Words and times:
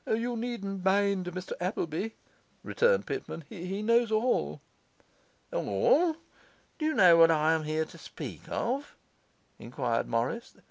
'You 0.07 0.35
need 0.35 0.63
not 0.63 0.83
mind 0.83 1.25
Mr 1.27 1.51
Appleby,' 1.61 2.15
returned 2.63 3.05
Pitman. 3.05 3.43
'He 3.47 3.83
knows 3.83 4.11
all.' 4.11 4.59
'All? 5.53 6.15
Do 6.79 6.85
you 6.87 6.95
know 6.95 7.17
what 7.17 7.29
I 7.29 7.53
am 7.53 7.65
here 7.65 7.85
to 7.85 7.97
speak 7.99 8.41
of?' 8.49 8.95
enquired 9.59 10.07
Morris 10.07 10.55